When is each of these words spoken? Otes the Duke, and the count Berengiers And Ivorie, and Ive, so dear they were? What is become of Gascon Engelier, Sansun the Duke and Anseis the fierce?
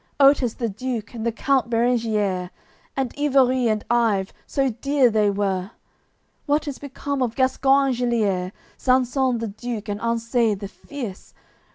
Otes 0.19 0.55
the 0.55 0.67
Duke, 0.67 1.13
and 1.13 1.23
the 1.27 1.31
count 1.31 1.69
Berengiers 1.69 2.49
And 2.97 3.13
Ivorie, 3.15 3.67
and 3.67 3.83
Ive, 3.91 4.33
so 4.47 4.71
dear 4.71 5.11
they 5.11 5.29
were? 5.29 5.69
What 6.47 6.67
is 6.67 6.79
become 6.79 7.21
of 7.21 7.35
Gascon 7.35 7.89
Engelier, 7.89 8.51
Sansun 8.79 9.37
the 9.37 9.47
Duke 9.49 9.89
and 9.89 10.01
Anseis 10.01 10.57
the 10.57 10.67
fierce? 10.67 11.35